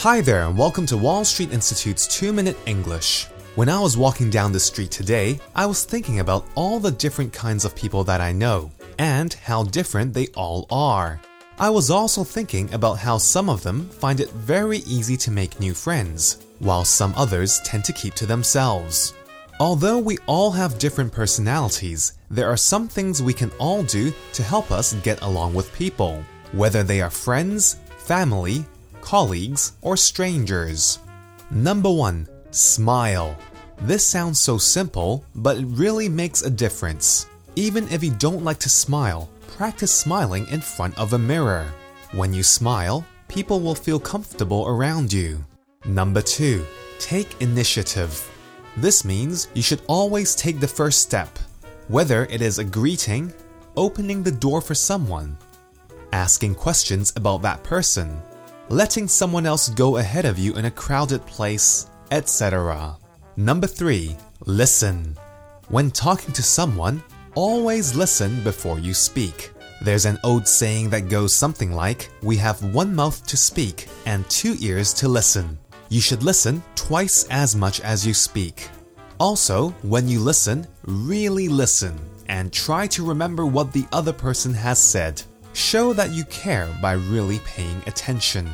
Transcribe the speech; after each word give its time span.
Hi 0.00 0.22
there, 0.22 0.46
and 0.46 0.56
welcome 0.56 0.86
to 0.86 0.96
Wall 0.96 1.26
Street 1.26 1.52
Institute's 1.52 2.06
2 2.06 2.32
Minute 2.32 2.56
English. 2.64 3.26
When 3.54 3.68
I 3.68 3.78
was 3.78 3.98
walking 3.98 4.30
down 4.30 4.50
the 4.50 4.58
street 4.58 4.90
today, 4.90 5.38
I 5.54 5.66
was 5.66 5.84
thinking 5.84 6.20
about 6.20 6.46
all 6.54 6.80
the 6.80 6.90
different 6.90 7.34
kinds 7.34 7.66
of 7.66 7.76
people 7.76 8.02
that 8.04 8.18
I 8.18 8.32
know, 8.32 8.70
and 8.98 9.30
how 9.34 9.64
different 9.64 10.14
they 10.14 10.28
all 10.28 10.66
are. 10.70 11.20
I 11.58 11.68
was 11.68 11.90
also 11.90 12.24
thinking 12.24 12.72
about 12.72 12.94
how 12.94 13.18
some 13.18 13.50
of 13.50 13.62
them 13.62 13.90
find 13.90 14.20
it 14.20 14.30
very 14.30 14.78
easy 14.86 15.18
to 15.18 15.30
make 15.30 15.60
new 15.60 15.74
friends, 15.74 16.46
while 16.60 16.86
some 16.86 17.12
others 17.14 17.60
tend 17.62 17.84
to 17.84 17.92
keep 17.92 18.14
to 18.14 18.24
themselves. 18.24 19.12
Although 19.60 19.98
we 19.98 20.16
all 20.24 20.50
have 20.50 20.78
different 20.78 21.12
personalities, 21.12 22.14
there 22.30 22.48
are 22.48 22.56
some 22.56 22.88
things 22.88 23.22
we 23.22 23.34
can 23.34 23.50
all 23.58 23.82
do 23.82 24.14
to 24.32 24.42
help 24.42 24.70
us 24.70 24.94
get 25.02 25.20
along 25.20 25.52
with 25.52 25.70
people, 25.74 26.24
whether 26.52 26.82
they 26.82 27.02
are 27.02 27.10
friends, 27.10 27.76
family, 27.98 28.64
colleagues, 29.10 29.72
or 29.82 29.96
strangers. 29.96 31.00
Number 31.50 31.90
1. 31.90 32.28
Smile. 32.52 33.36
This 33.80 34.06
sounds 34.06 34.38
so 34.38 34.56
simple, 34.56 35.24
but 35.34 35.56
it 35.56 35.66
really 35.66 36.08
makes 36.08 36.42
a 36.42 36.56
difference. 36.64 37.26
Even 37.56 37.88
if 37.88 38.04
you 38.04 38.12
don't 38.12 38.44
like 38.44 38.60
to 38.60 38.68
smile, 38.68 39.28
practice 39.56 39.90
smiling 39.90 40.46
in 40.46 40.60
front 40.60 40.96
of 40.96 41.12
a 41.12 41.18
mirror. 41.18 41.66
When 42.12 42.32
you 42.32 42.44
smile, 42.44 43.04
people 43.26 43.58
will 43.58 43.74
feel 43.74 43.98
comfortable 43.98 44.68
around 44.68 45.12
you. 45.12 45.44
Number 45.84 46.22
2. 46.22 46.64
Take 47.00 47.42
initiative. 47.42 48.14
This 48.76 49.04
means 49.04 49.48
you 49.54 49.62
should 49.62 49.82
always 49.88 50.36
take 50.36 50.60
the 50.60 50.68
first 50.78 51.00
step, 51.00 51.36
whether 51.88 52.26
it 52.26 52.42
is 52.42 52.60
a 52.60 52.70
greeting, 52.78 53.32
opening 53.76 54.22
the 54.22 54.38
door 54.46 54.60
for 54.60 54.76
someone, 54.76 55.36
asking 56.12 56.54
questions 56.54 57.12
about 57.16 57.42
that 57.42 57.64
person, 57.64 58.22
letting 58.70 59.08
someone 59.08 59.46
else 59.46 59.68
go 59.68 59.96
ahead 59.96 60.24
of 60.24 60.38
you 60.38 60.56
in 60.56 60.66
a 60.66 60.70
crowded 60.70 61.26
place, 61.26 61.90
etc. 62.12 62.96
Number 63.36 63.66
3. 63.66 64.16
Listen. 64.46 65.16
When 65.68 65.90
talking 65.90 66.32
to 66.32 66.42
someone, 66.42 67.02
always 67.34 67.96
listen 67.96 68.42
before 68.44 68.78
you 68.78 68.94
speak. 68.94 69.50
There's 69.82 70.04
an 70.04 70.18
old 70.22 70.46
saying 70.46 70.90
that 70.90 71.08
goes 71.08 71.34
something 71.34 71.72
like 71.72 72.10
We 72.22 72.36
have 72.36 72.62
one 72.74 72.94
mouth 72.94 73.26
to 73.26 73.36
speak 73.36 73.88
and 74.06 74.28
two 74.30 74.54
ears 74.60 74.92
to 74.94 75.08
listen. 75.08 75.58
You 75.88 76.00
should 76.00 76.22
listen 76.22 76.62
twice 76.76 77.26
as 77.28 77.56
much 77.56 77.80
as 77.80 78.06
you 78.06 78.14
speak. 78.14 78.68
Also, 79.18 79.70
when 79.82 80.08
you 80.08 80.20
listen, 80.20 80.64
really 80.84 81.48
listen 81.48 81.98
and 82.28 82.52
try 82.52 82.86
to 82.86 83.04
remember 83.04 83.46
what 83.46 83.72
the 83.72 83.86
other 83.90 84.12
person 84.12 84.54
has 84.54 84.78
said. 84.78 85.20
Show 85.52 85.92
that 85.94 86.10
you 86.10 86.24
care 86.24 86.68
by 86.80 86.92
really 86.92 87.40
paying 87.40 87.82
attention. 87.86 88.48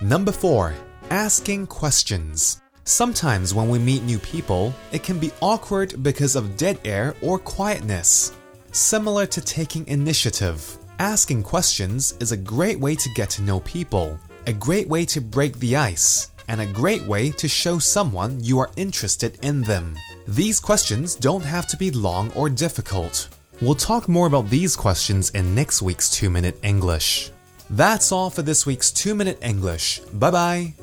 Number 0.00 0.32
4. 0.32 0.74
Asking 1.10 1.66
questions. 1.66 2.62
Sometimes 2.84 3.52
when 3.52 3.68
we 3.68 3.78
meet 3.78 4.02
new 4.02 4.18
people, 4.18 4.72
it 4.90 5.02
can 5.02 5.18
be 5.18 5.30
awkward 5.42 6.02
because 6.02 6.36
of 6.36 6.56
dead 6.56 6.78
air 6.86 7.14
or 7.20 7.38
quietness. 7.38 8.32
Similar 8.72 9.26
to 9.26 9.42
taking 9.42 9.86
initiative, 9.88 10.78
asking 10.98 11.42
questions 11.42 12.14
is 12.18 12.32
a 12.32 12.36
great 12.36 12.80
way 12.80 12.94
to 12.94 13.10
get 13.14 13.28
to 13.30 13.42
know 13.42 13.60
people, 13.60 14.18
a 14.46 14.52
great 14.52 14.88
way 14.88 15.04
to 15.04 15.20
break 15.20 15.58
the 15.58 15.76
ice, 15.76 16.30
and 16.48 16.62
a 16.62 16.66
great 16.66 17.02
way 17.02 17.30
to 17.32 17.46
show 17.46 17.78
someone 17.78 18.42
you 18.42 18.58
are 18.58 18.70
interested 18.76 19.38
in 19.42 19.62
them. 19.62 19.94
These 20.26 20.60
questions 20.60 21.14
don't 21.14 21.44
have 21.44 21.66
to 21.68 21.76
be 21.76 21.90
long 21.90 22.32
or 22.32 22.48
difficult. 22.48 23.28
We'll 23.60 23.74
talk 23.74 24.08
more 24.08 24.28
about 24.28 24.50
these 24.50 24.76
questions 24.76 25.30
in 25.30 25.54
next 25.54 25.82
week's 25.82 26.10
2 26.10 26.30
Minute 26.30 26.58
English. 26.62 27.32
That's 27.70 28.12
all 28.12 28.30
for 28.30 28.42
this 28.42 28.64
week's 28.64 28.92
2 28.92 29.14
Minute 29.14 29.38
English. 29.42 29.98
Bye 30.14 30.30
bye. 30.30 30.74